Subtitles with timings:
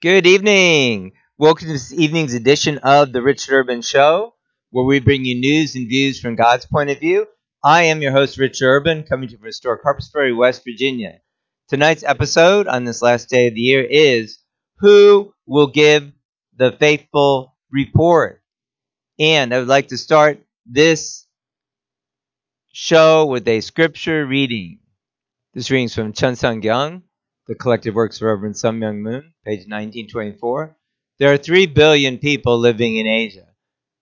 [0.00, 1.14] Good evening.
[1.38, 4.32] Welcome to this evening's edition of the Richard Urban Show,
[4.70, 7.26] where we bring you news and views from God's point of view.
[7.64, 11.18] I am your host, Richard Urban, coming to you from historic Harpers Ferry, West Virginia.
[11.68, 14.38] Tonight's episode on this last day of the year is
[14.76, 16.12] Who Will Give
[16.56, 18.40] the Faithful Report?
[19.18, 21.26] And I would like to start this
[22.72, 24.78] show with a scripture reading.
[25.54, 27.02] This reading is from Cheon Seong Gyeong,
[27.48, 30.76] The Collected Works of Reverend Sun Myung Moon, page 1924.
[31.18, 33.46] There are 3 billion people living in Asia.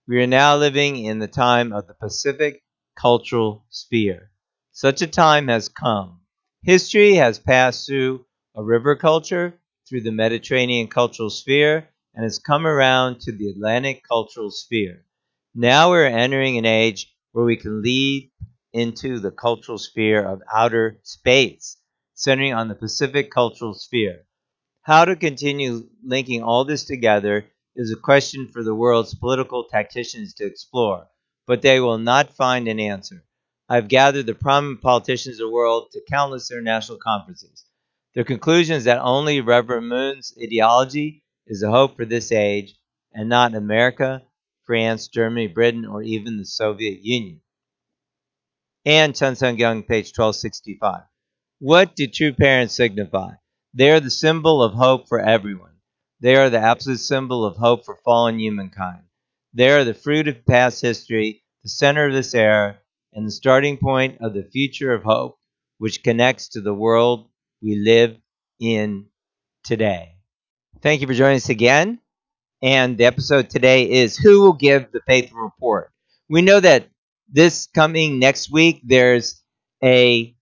[0.09, 2.64] We are now living in the time of the Pacific
[2.98, 4.32] cultural sphere.
[4.73, 6.23] Such a time has come.
[6.64, 9.54] History has passed through a river culture,
[9.88, 15.04] through the Mediterranean cultural sphere, and has come around to the Atlantic cultural sphere.
[15.54, 18.28] Now we're entering an age where we can lead
[18.73, 21.76] into the cultural sphere of outer space,
[22.16, 24.26] centering on the Pacific cultural sphere.
[24.82, 30.34] How to continue linking all this together is a question for the world's political tacticians
[30.34, 31.06] to explore,
[31.46, 33.24] but they will not find an answer.
[33.68, 37.64] I've gathered the prominent politicians of the world to countless international conferences.
[38.14, 42.74] Their conclusion is that only Reverend Moon's ideology is the hope for this age,
[43.12, 44.23] and not America,
[44.64, 47.40] France, Germany, Britain, or even the Soviet Union
[48.86, 51.02] and Cheon Seong Gyeong, page 1265.
[51.59, 53.37] What do true parents signify?
[53.73, 55.73] They are the symbol of hope for everyone.
[56.21, 59.04] They are the absolute symbol of hope for fallen humankind.
[59.54, 62.79] They are the fruit of past history, the center of this era,
[63.15, 65.38] and the starting point of the future of hope,
[65.78, 67.31] which connects to the world
[67.62, 68.19] we live
[68.60, 69.06] in
[69.65, 70.16] today.
[70.82, 72.00] Thank you for joining us again.
[72.62, 75.91] And the episode today is Who Will Give the Faithful Report?
[76.28, 76.91] We know that
[77.31, 79.43] this coming next week, there's
[79.82, 80.35] a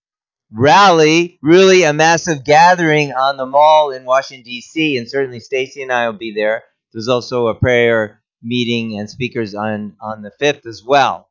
[0.53, 5.92] rally, really a massive gathering on the mall in Washington, D.C., and certainly Stacy and
[5.92, 6.62] I will be there.
[6.92, 11.28] There's also a prayer meeting and speakers on, on the 5th as well.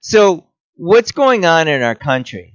[0.00, 2.54] So, what's going on in our country?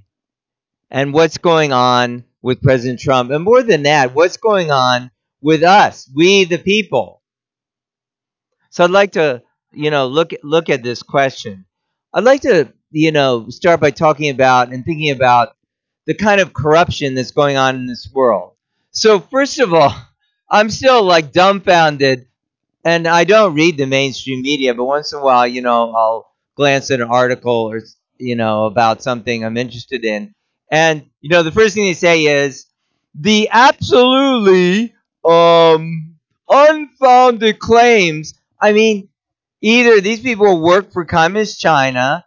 [0.90, 3.30] And what's going on with President Trump?
[3.30, 5.10] And more than that, what's going on
[5.42, 7.22] with us, we the people?
[8.70, 9.42] So, I'd like to,
[9.72, 11.66] you know, look look at this question.
[12.14, 15.56] I'd like to, you know, start by talking about and thinking about
[16.06, 18.52] the kind of corruption that's going on in this world.
[18.90, 19.94] So, first of all,
[20.50, 22.26] I'm still like dumbfounded,
[22.84, 26.32] and I don't read the mainstream media, but once in a while, you know, I'll
[26.56, 27.82] glance at an article or,
[28.18, 30.34] you know, about something I'm interested in.
[30.70, 32.66] And, you know, the first thing they say is
[33.14, 34.94] the absolutely
[35.24, 36.16] um,
[36.48, 38.34] unfounded claims.
[38.60, 39.08] I mean,
[39.62, 42.24] either these people work for communist China,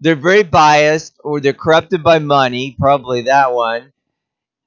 [0.00, 3.92] they're very biased, or they're corrupted by money, probably that one,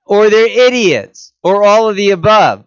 [0.06, 2.66] or they're idiots, or all of the above.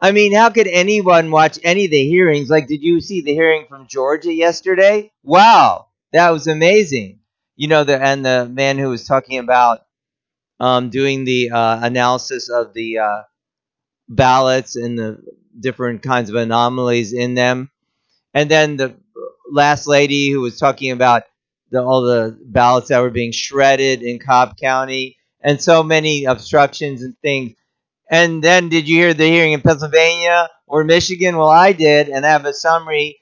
[0.00, 2.50] I mean, how could anyone watch any of the hearings?
[2.50, 5.12] Like, did you see the hearing from Georgia yesterday?
[5.24, 7.20] Wow, that was amazing.
[7.56, 9.82] You know, the and the man who was talking about
[10.60, 13.22] um, doing the uh, analysis of the uh,
[14.08, 15.18] ballots and the
[15.58, 17.70] different kinds of anomalies in them
[18.34, 18.96] and then the
[19.50, 21.24] last lady who was talking about
[21.72, 27.02] the, all the ballots that were being shredded in Cobb County and so many obstructions
[27.02, 27.54] and things.
[28.10, 31.36] And then did you hear the hearing in Pennsylvania or Michigan?
[31.36, 33.18] Well, I did, and I have a summary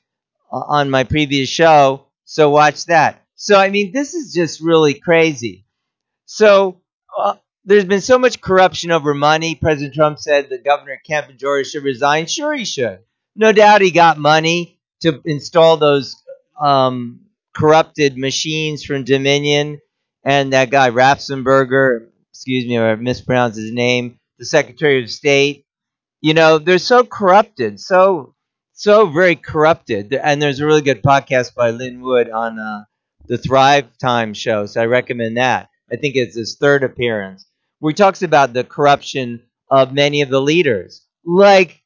[0.51, 2.07] on my previous show.
[2.25, 3.25] So watch that.
[3.37, 5.65] So, I mean, this is just really crazy.
[6.27, 6.81] So,
[7.17, 9.55] uh, there's been so much corruption over money.
[9.55, 12.27] President Trump said the governor Kemp and Georgia should resign.
[12.27, 13.01] Sure, he should.
[13.37, 16.17] No doubt he got money to install those
[16.61, 17.21] um,
[17.61, 19.81] corrupted machines from Dominion
[20.25, 25.67] and that guy Raffensperger, excuse me, I mispronounced his name, the Secretary of State.
[26.23, 28.35] You know, they're so corrupted, so
[28.73, 30.15] so very corrupted.
[30.15, 32.85] And there's a really good podcast by Lin Wood on uh,
[33.27, 35.69] the Thrive Time show, so I recommend that.
[35.93, 37.47] I think it's his third appearance,
[37.79, 41.83] where he talks about the corruption of many of the leaders, like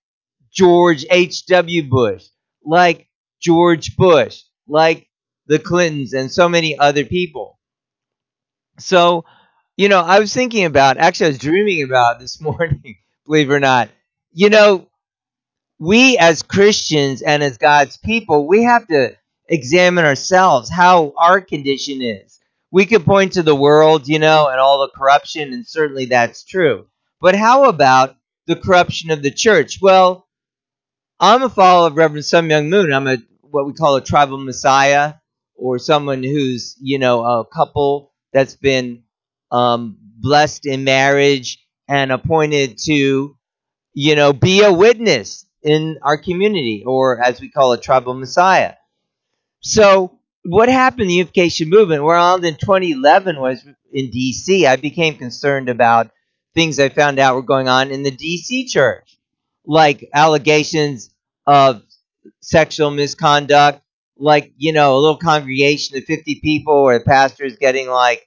[0.53, 1.89] George H.W.
[1.89, 2.27] Bush,
[2.65, 3.09] like
[3.41, 5.09] George Bush, like
[5.47, 7.59] the Clintons, and so many other people.
[8.79, 9.25] So,
[9.77, 12.97] you know, I was thinking about, actually, I was dreaming about this morning,
[13.27, 13.91] believe it or not.
[14.33, 14.89] You know,
[15.79, 19.17] we as Christians and as God's people, we have to
[19.49, 22.41] examine ourselves how our condition is.
[22.71, 26.45] We could point to the world, you know, and all the corruption, and certainly that's
[26.45, 26.87] true.
[27.21, 29.79] But how about the corruption of the church?
[29.81, 30.27] Well,
[31.21, 32.93] I'm a follower of Reverend Sun Myung Moon.
[32.93, 35.15] I'm a what we call a tribal messiah,
[35.57, 39.03] or someone who's you know a couple that's been
[39.51, 41.59] um, blessed in marriage
[41.89, 43.37] and appointed to
[43.95, 48.75] you know, be a witness in our community, or as we call it, tribal messiah.
[49.61, 52.05] So, what happened the unification movement?
[52.05, 54.67] Well, in 2011 was in D.C.
[54.67, 56.11] I became concerned about
[56.55, 58.67] things I found out were going on in the D.C.
[58.67, 59.19] church,
[59.67, 61.11] like allegations
[61.47, 61.83] of
[62.41, 63.83] sexual misconduct,
[64.19, 68.27] like you know, a little congregation of 50 people where the pastor is getting like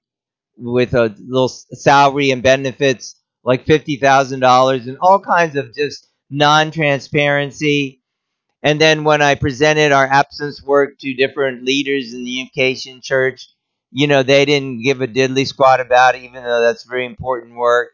[0.57, 8.01] with a little salary and benefits like $50,000 and all kinds of just non-transparency.
[8.63, 13.47] And then when I presented our absence work to different leaders in the unification church,
[13.91, 17.55] you know, they didn't give a diddly squat about it, even though that's very important
[17.55, 17.89] work.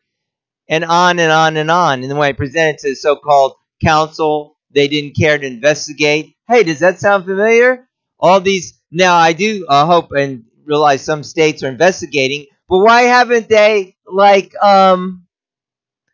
[0.69, 2.01] And on and on and on.
[2.01, 3.53] And then when I presented to the so-called
[3.83, 6.32] council, they didn't care to investigate.
[6.47, 7.87] Hey, does that sound familiar?
[8.19, 8.79] All these.
[8.91, 13.95] Now, I do uh, hope and realize some states are investigating, but why haven't they
[14.07, 15.25] like um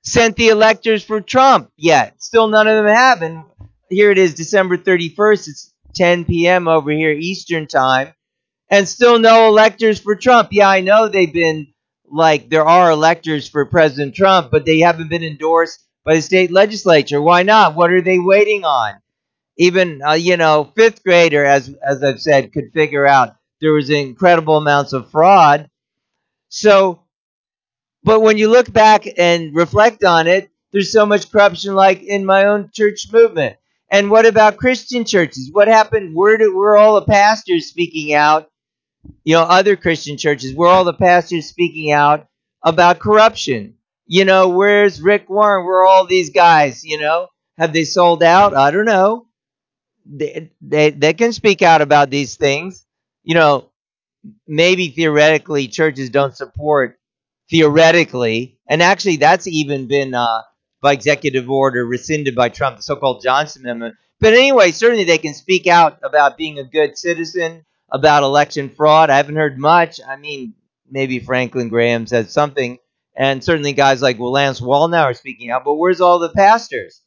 [0.03, 2.21] sent the electors for Trump yet?
[2.21, 3.21] Still none of them have.
[3.21, 3.43] And
[3.89, 5.47] here it is, December 31st.
[5.49, 6.67] It's 10 p.m.
[6.67, 8.13] over here Eastern time,
[8.69, 10.49] and still no electors for Trump.
[10.51, 11.67] Yeah, I know they've been
[12.11, 16.51] like there are electors for President Trump, but they haven't been endorsed by the state
[16.51, 17.21] legislature.
[17.21, 17.75] Why not?
[17.75, 18.95] What are they waiting on?
[19.59, 23.91] Even uh, you know, fifth grader, as as I've said, could figure out there was
[23.91, 25.69] incredible amounts of fraud.
[26.50, 27.01] So,
[28.03, 32.25] but when you look back and reflect on it, there's so much corruption, like in
[32.25, 33.57] my own church movement.
[33.91, 35.50] And what about Christian churches?
[35.51, 36.15] What happened?
[36.15, 38.50] Where did were all the pastors speaking out?
[39.23, 42.27] You know, other Christian churches, where all the pastors speaking out
[42.63, 43.75] about corruption?
[44.07, 45.65] You know, where's Rick Warren?
[45.65, 46.83] Where are all these guys?
[46.83, 47.27] You know,
[47.57, 48.56] have they sold out?
[48.56, 49.27] I don't know.
[50.09, 52.85] They, they, they can speak out about these things.
[53.23, 53.69] You know,
[54.47, 57.00] maybe theoretically churches don't support
[57.50, 60.41] theoretically, and actually that's even been uh,
[60.81, 63.95] by executive order rescinded by Trump, the so-called Johnson Amendment.
[64.19, 69.09] But anyway, certainly they can speak out about being a good citizen, about election fraud.
[69.09, 70.00] I haven't heard much.
[70.07, 70.56] I mean,
[70.89, 72.79] maybe Franklin Graham said something,
[73.15, 75.65] and certainly guys like Lance Wallnau are speaking out.
[75.65, 77.01] But where's all the pastors?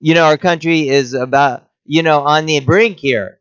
[0.00, 3.40] You know, our country is about you know on the brink here.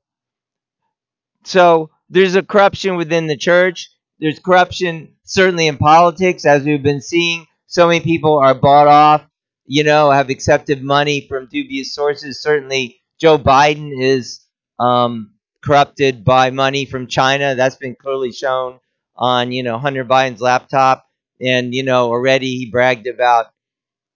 [1.43, 3.89] So there's a corruption within the church.
[4.19, 7.45] There's corruption certainly in politics, as we've been seeing.
[7.67, 9.25] So many people are bought off,
[9.65, 12.41] you know, have accepted money from dubious sources.
[12.41, 14.41] Certainly, Joe Biden is
[14.79, 17.55] um, corrupted by money from China.
[17.55, 18.79] That's been clearly shown
[19.15, 21.05] on, you know, Hunter Biden's laptop.
[21.41, 23.47] And, you know, already he bragged about,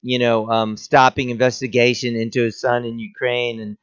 [0.02, 3.60] you know, um, stopping investigation into his son in Ukraine.
[3.62, 3.78] And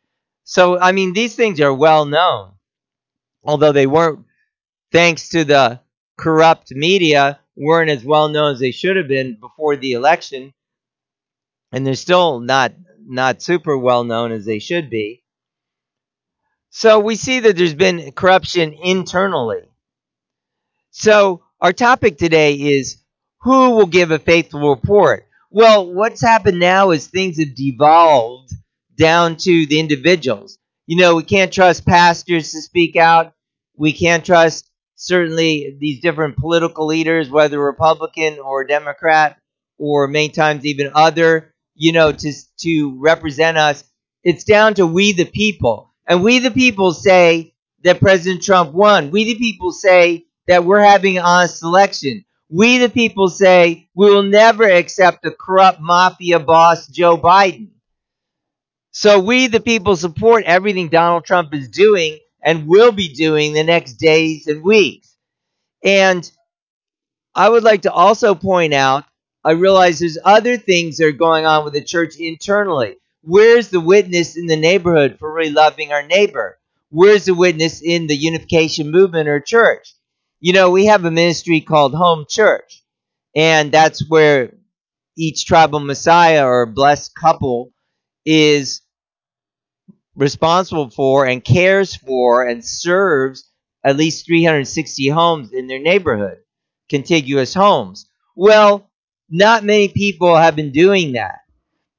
[0.51, 2.53] so, I mean, these things are well known
[3.45, 4.27] although they weren't,
[4.93, 5.81] thanks to the
[6.19, 10.53] corrupt media, weren't as well known as they should have been before the election,
[11.73, 12.73] and they're still not
[13.07, 15.25] not super well known as they should be.
[16.71, 19.63] So we see that there's been corruption internally.
[20.91, 22.99] So our topic today is
[23.43, 25.27] who will give a faithful report?
[25.51, 28.53] Well, what's happened now is things have devolved
[29.01, 30.59] down to the individuals.
[30.87, 33.33] You know, we can't trust pastors to speak out.
[33.77, 39.39] We can't trust certainly these different political leaders, whether Republican or Democrat,
[39.79, 43.85] or many times even other, you know, to to represent us.
[44.25, 47.55] It's down to we the people, and we the people say
[47.85, 49.11] that President Trump won.
[49.11, 52.25] We the people say that we're having an honest election.
[52.51, 57.71] We the people say we will never accept a corrupt mafia boss, Joe Biden.
[59.01, 63.65] So we, the people, support everything Donald Trump is doing and will be doing the
[63.65, 65.17] next days and weeks.
[65.83, 66.31] And
[67.35, 69.07] I would like to also point out
[69.43, 72.97] I realize there's other things that are going on with the church internally.
[73.23, 76.59] Where's the witness in the neighborhood for really loving our neighbor?
[76.91, 79.95] Where's the witness in the unification movement or church?
[80.41, 82.85] You know, we have a ministry called Home Church,
[83.35, 84.53] and that's where
[85.17, 87.73] each tribal messiah or blessed couple
[88.27, 88.83] is
[90.17, 93.51] responsible for and cares for and serves
[93.85, 96.39] at least 360 homes in their neighborhood,
[96.89, 98.07] contiguous homes.
[98.37, 98.91] Well,
[99.31, 101.41] not many people have been doing that.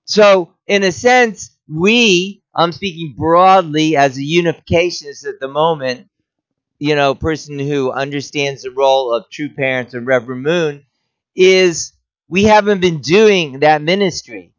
[0.06, 6.08] So, in a sense, we, I'm speaking broadly as a unificationist at the moment,
[6.80, 10.86] you know, person who understands the role of true parents and Reverend Moon,
[11.36, 11.94] is
[12.28, 14.51] we haven't been doing that ministry.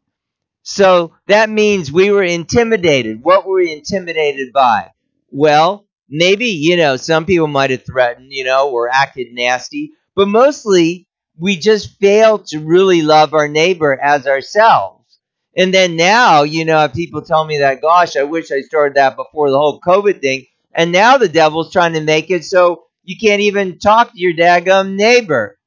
[0.63, 3.23] So that means we were intimidated.
[3.23, 4.91] What were we intimidated by?
[5.29, 10.27] Well, maybe, you know, some people might have threatened, you know, or acted nasty, but
[10.27, 15.19] mostly we just failed to really love our neighbor as ourselves.
[15.55, 19.15] And then now, you know, people tell me that, gosh, I wish I started that
[19.15, 20.45] before the whole COVID thing.
[20.73, 24.33] And now the devil's trying to make it so you can't even talk to your
[24.33, 25.57] daggum neighbor.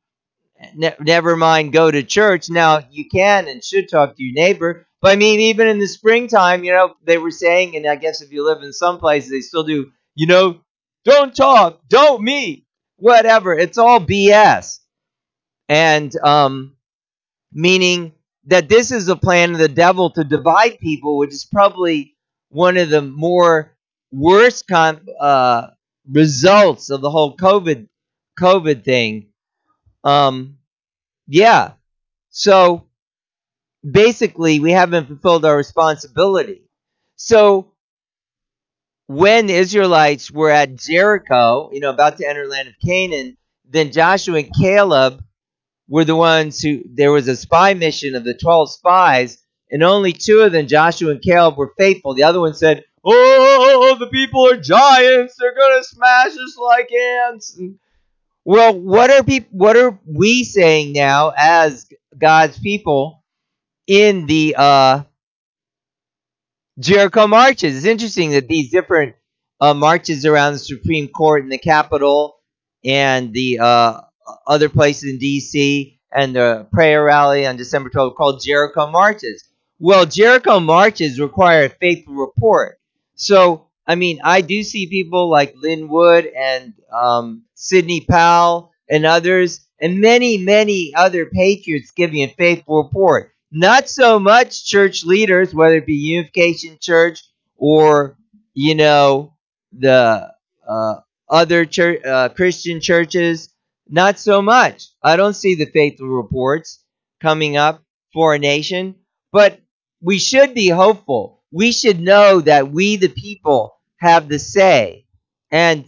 [0.75, 2.51] Ne- never mind go to church.
[2.51, 4.86] Now you can and should talk to your neighbor.
[5.03, 8.23] But I mean, even in the springtime, you know, they were saying, and I guess
[8.23, 10.61] if you live in some places, they still do, you know,
[11.05, 13.55] don't talk, don't meet, whatever.
[13.55, 14.79] It's all BS.
[15.69, 16.77] And, um,
[17.53, 18.13] meaning
[18.47, 22.17] that this is a plan of the devil to divide people, which is probably
[22.49, 23.77] one of the more
[24.13, 25.69] worst con- uh,
[26.11, 27.89] results of the whole COVID
[28.39, 29.29] COVID thing.
[30.05, 30.59] Um,
[31.27, 31.73] yeah.
[32.31, 32.86] So
[33.89, 36.63] basically, we haven't fulfilled our responsibility.
[37.17, 37.73] So
[39.07, 43.37] when Israelites were at Jericho, you know, about to enter land of Canaan,
[43.69, 45.23] then Joshua and Caleb
[45.89, 49.39] were the ones who there was a spy mission of the 12 spies
[49.71, 52.15] and only two of them joshua and caleb were faithful.
[52.15, 55.37] The other one said oh, oh, oh the people are giants.
[55.39, 57.61] They're gonna smash us like ants.
[58.45, 61.87] Well what are people what are we saying now as
[62.19, 63.23] god's people
[63.87, 65.03] in the uh
[66.79, 69.15] jericho marches it's interesting that these different
[69.61, 72.37] uh, marches around the supreme court and the capitol
[72.85, 74.01] and the uh,
[74.47, 79.45] other places in DC and the prayer rally on December 12th called Jericho Marches.
[79.79, 82.79] Well, Jericho Marches require a faithful report.
[83.17, 89.05] So, I mean, I do see people like Lin Wood and um, Sidney Powell and
[89.05, 93.33] others, and many, many other patriots giving a faithful report.
[93.51, 97.23] Not so much church leaders, whether it be Unification Church
[97.57, 98.17] or,
[98.55, 99.35] you know,
[99.73, 100.33] the
[100.67, 100.95] uh,
[101.29, 103.49] other church, uh, Christian churches
[103.89, 104.89] not so much.
[105.03, 106.83] I don't see the faithful reports
[107.21, 108.97] coming up for a nation,
[109.33, 109.61] but
[110.01, 111.43] we should be hopeful.
[111.53, 115.07] We should know that we, the people, have the say.
[115.51, 115.85] And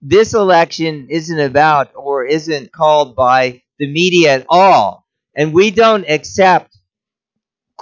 [0.00, 5.06] this election isn't about or isn't called by the media at all.
[5.34, 6.76] And we don't accept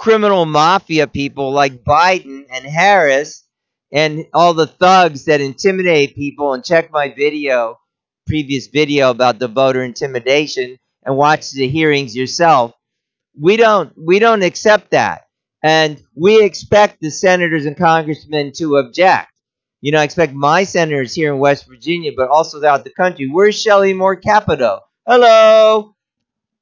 [0.01, 3.43] criminal mafia people like Biden and Harris
[3.91, 6.53] and all the thugs that intimidate people.
[6.53, 7.77] And check my video
[8.25, 12.73] previous video about the voter intimidation and watch the hearings yourself.
[13.39, 15.27] We don't we don't accept that.
[15.61, 19.29] And we expect the senators and congressmen to object.
[19.81, 23.29] You know, I expect my senators here in West Virginia, but also throughout the country.
[23.31, 24.79] Where's Shelley Moore Capito?
[25.05, 25.95] Hello.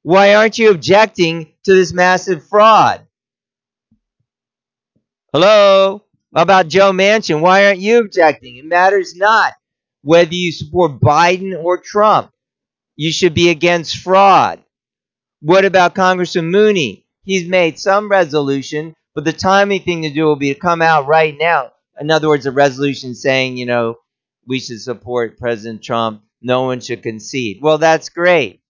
[0.02, 3.06] Why aren't you objecting to this massive fraud?
[5.32, 6.02] Hello?
[6.34, 7.40] About Joe Manchin?
[7.40, 8.56] Why aren't you objecting?
[8.56, 9.52] It matters not
[10.02, 12.32] whether you support Biden or Trump.
[12.96, 14.60] You should be against fraud.
[15.40, 17.06] What about Congressman Mooney?
[17.22, 21.06] He's made some resolution, but the timely thing to do will be to come out
[21.06, 21.70] right now.
[22.00, 23.98] In other words, a resolution saying, you know,
[24.48, 26.22] we should support President Trump.
[26.42, 27.60] No one should concede.
[27.62, 28.62] Well, that's great.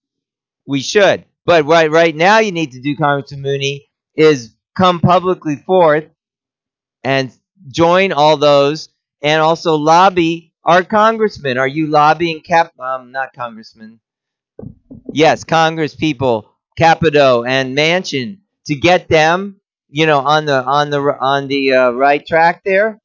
[0.67, 1.25] We should.
[1.43, 6.05] But right, right now, you need to do, Congressman Mooney, is come publicly forth
[7.03, 7.31] and
[7.69, 8.89] join all those
[9.21, 12.77] and also lobby our congressmen, are you lobbying cap?
[12.79, 13.99] Um, not congressmen.
[15.13, 20.99] Yes, Congress people, Capito and Manchin to get them, you know, on the on the
[21.19, 22.99] on the uh, right track there.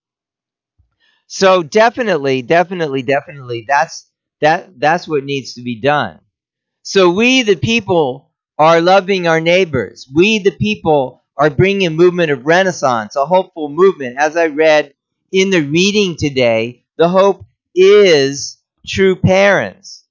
[1.28, 4.10] So definitely, definitely, definitely, that's
[4.40, 6.20] that that's what needs to be done.
[6.82, 10.08] So we, the people, are loving our neighbors.
[10.14, 14.16] We, the people, are bringing a movement of renaissance, a hopeful movement.
[14.18, 14.94] As I read
[15.32, 20.04] in the reading today, the hope is true parents.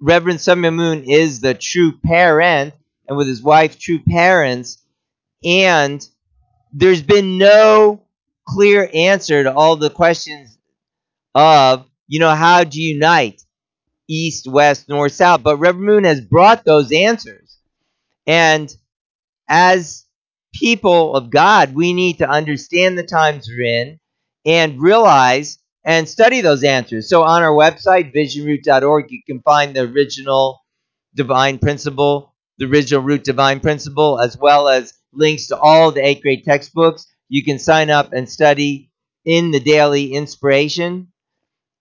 [0.00, 2.74] Reverend Sun Myung Moon is the true parent,
[3.08, 4.78] and with his wife, true parents.
[5.44, 6.06] And
[6.72, 8.02] there's been no
[8.46, 10.56] clear answer to all the questions
[11.34, 13.42] of, you know, how do you unite
[14.08, 15.42] east, west, north, south?
[15.42, 17.58] But Reverend Moon has brought those answers.
[18.26, 18.72] And
[19.48, 20.04] as
[20.58, 24.00] people of God, we need to understand the times we're in
[24.44, 27.08] and realize and study those answers.
[27.08, 30.60] So on our website, visionroot.org, you can find the original
[31.14, 36.22] divine principle, the original root divine principle, as well as links to all the eighth
[36.22, 37.06] grade textbooks.
[37.28, 38.90] You can sign up and study
[39.24, 41.08] in the daily inspiration.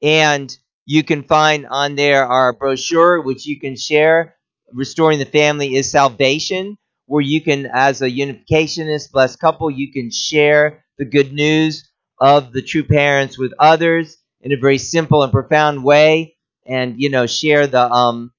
[0.01, 0.55] And
[0.85, 4.35] you can find on there our brochure, which you can share.
[4.71, 6.77] Restoring the Family is Salvation,
[7.07, 12.53] where you can, as a unificationist, blessed couple, you can share the good news of
[12.53, 16.35] the true parents with others in a very simple and profound way
[16.65, 18.31] and you know share the um,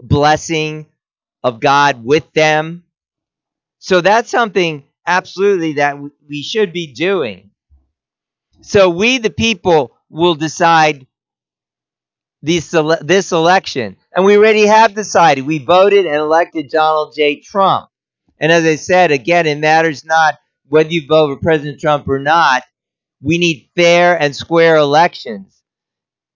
[0.00, 0.86] blessing
[1.42, 2.84] of god with them
[3.78, 7.50] so that's something absolutely that we should be doing.
[8.62, 11.06] So we, the people, will decide
[12.42, 13.96] this, this election.
[14.14, 15.46] And we already have decided.
[15.46, 17.40] We voted and elected Donald J.
[17.40, 17.88] Trump.
[18.44, 20.34] And as I said, again, it matters not
[20.68, 22.62] whether you vote for President Trump or not.
[23.22, 25.62] We need fair and square elections.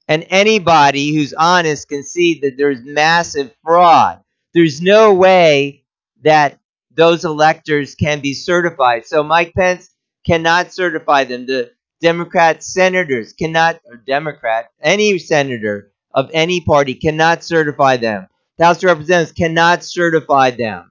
[0.08, 4.22] And anybody who's honest can see that there's massive fraud.
[4.54, 5.84] There's no way
[6.24, 6.58] that
[6.94, 9.04] those electors can be certified.
[9.04, 9.90] So Mike Pence
[10.26, 11.44] cannot certify them.
[11.44, 18.28] The Democrat senators cannot, or Democrat, any senator of any party cannot certify them.
[18.56, 20.87] The House of Representatives cannot certify them.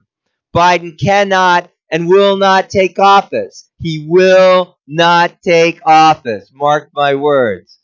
[0.54, 3.70] Biden cannot and will not take office.
[3.78, 6.50] He will not take office.
[6.52, 7.78] Mark my words.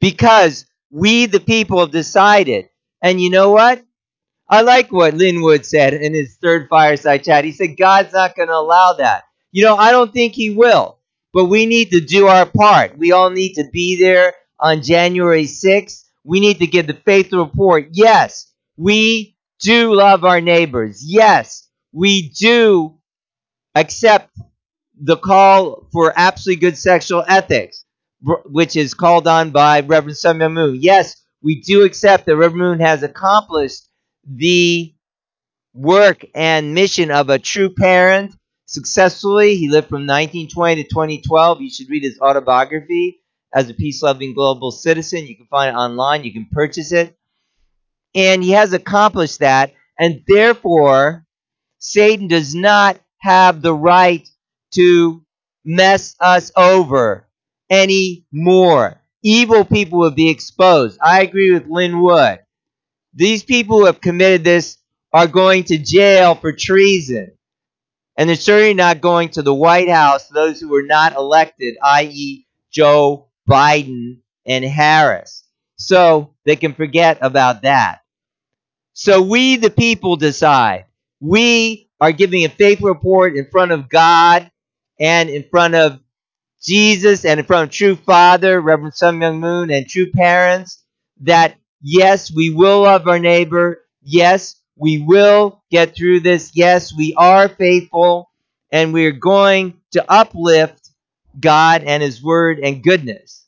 [0.00, 2.68] Because we, the people, have decided.
[3.02, 3.82] And you know what?
[4.48, 7.44] I like what Lin Wood said in his third fireside chat.
[7.44, 9.24] He said, God's not going to allow that.
[9.52, 10.98] You know, I don't think he will.
[11.32, 12.96] But we need to do our part.
[12.96, 16.04] We all need to be there on January 6th.
[16.24, 17.88] We need to give the faith report.
[17.92, 21.02] Yes, we do love our neighbors.
[21.04, 22.98] Yes, we do
[23.74, 24.36] accept
[25.00, 27.84] the call for absolutely good sexual ethics,
[28.46, 30.78] which is called on by Reverend Myung Moon.
[30.80, 33.88] Yes, we do accept that Reverend Moon has accomplished
[34.26, 34.94] the
[35.74, 38.34] work and mission of a true parent
[38.66, 39.56] successfully.
[39.56, 41.62] He lived from 1920 to 2012.
[41.62, 43.20] You should read his autobiography
[43.54, 45.26] as a peace loving global citizen.
[45.26, 47.16] You can find it online, you can purchase it.
[48.14, 51.24] And he has accomplished that, and therefore,
[51.78, 54.28] Satan does not have the right
[54.74, 55.24] to
[55.64, 57.26] mess us over
[57.70, 59.00] anymore.
[59.22, 60.98] Evil people will be exposed.
[61.02, 62.40] I agree with Lin Wood.
[63.14, 64.78] These people who have committed this
[65.12, 67.32] are going to jail for treason.
[68.16, 72.46] And they're certainly not going to the White House, those who were not elected, i.e.,
[72.70, 75.44] Joe Biden and Harris.
[75.76, 78.00] So they can forget about that.
[78.92, 80.86] So we, the people, decide.
[81.20, 84.50] We are giving a faith report in front of God
[85.00, 86.00] and in front of
[86.62, 90.82] Jesus and in front of true Father, Reverend Sun Myung Moon, and true parents
[91.22, 93.84] that yes, we will love our neighbor.
[94.02, 96.52] Yes, we will get through this.
[96.54, 98.30] Yes, we are faithful
[98.70, 100.90] and we're going to uplift
[101.38, 103.46] God and His Word and goodness.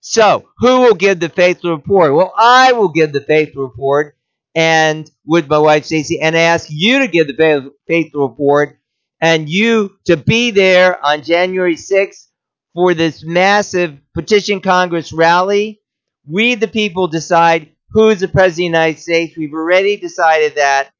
[0.00, 2.14] So, who will give the faithful report?
[2.14, 4.13] Well, I will give the faithful report
[4.54, 8.78] and with my wife Stacy, and I ask you to give the faithful report
[9.20, 12.26] and you to be there on January 6th
[12.74, 15.80] for this massive Petition Congress rally.
[16.26, 19.36] We, the people, decide who is the President of the United States.
[19.36, 20.90] We've already decided that.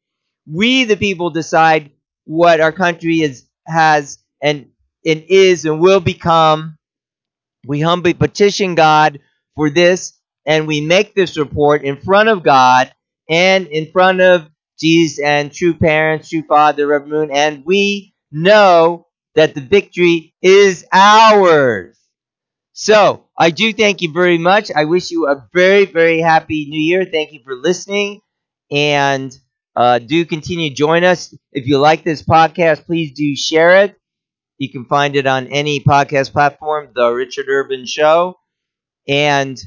[0.50, 1.90] We, the people, decide
[2.24, 4.68] what our country is, has, and,
[5.04, 6.76] and is, and will become.
[7.66, 9.20] We humbly petition God
[9.56, 10.12] for this,
[10.46, 12.92] and we make this report in front of God
[13.28, 19.06] and in front of Jesus and true parents, true Father, Reverend Moon, and we know
[19.34, 21.98] that the victory is ours.
[22.72, 24.70] So, I do thank you very much.
[24.74, 27.04] I wish you a very, very happy new year.
[27.04, 28.20] Thank you for listening.
[28.70, 29.36] And
[29.76, 31.34] uh, do continue to join us.
[31.52, 33.96] If you like this podcast, please do share it.
[34.58, 38.38] You can find it on any podcast platform, The Richard Urban Show.
[39.08, 39.60] And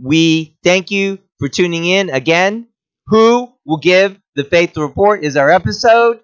[0.00, 2.69] we thank you for tuning in again.
[3.10, 6.20] Who will give the faith report is our episode.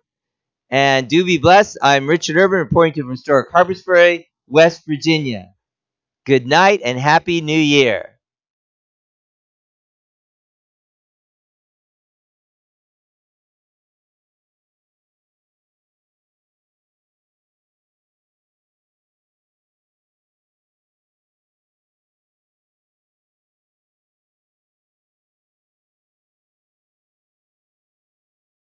[0.70, 1.78] And do be blessed.
[1.82, 5.48] I'm Richard Urban reporting to you from historic Harpers Ferry, West Virginia.
[6.26, 8.15] Good night and Happy New Year.